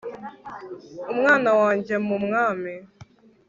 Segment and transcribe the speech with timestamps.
[1.13, 2.73] umwana wanjye mu mwami